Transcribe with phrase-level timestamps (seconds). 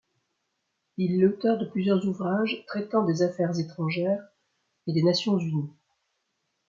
[0.97, 4.23] Il est l'auteur de plusieurs ouvrages traitant des affaires étrangères
[4.87, 5.69] et des Nations Unies.